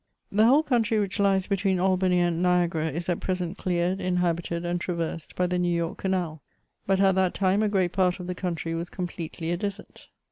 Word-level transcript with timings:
The 0.31 0.47
whole 0.47 0.63
country 0.63 0.97
which 0.99 1.19
lies 1.19 1.45
between 1.45 1.79
Albany 1.79 2.19
and 2.21 2.41
Niagara 2.41 2.89
is 2.89 3.07
at 3.07 3.19
present 3.19 3.59
cleared, 3.59 4.01
inhabited, 4.01 4.65
and 4.65 4.81
traversed 4.81 5.35
by 5.35 5.45
the 5.45 5.59
New 5.59 5.69
York 5.77 5.99
Canal; 5.99 6.41
but 6.87 6.99
at 6.99 7.13
that 7.13 7.35
time 7.35 7.61
a 7.61 7.69
great 7.69 7.91
part 7.91 8.19
of 8.19 8.25
the 8.25 8.33
country 8.33 8.73
was 8.73 8.89
com 8.89 9.05
pletely 9.07 9.53
a 9.53 9.57
desert. 9.57 10.07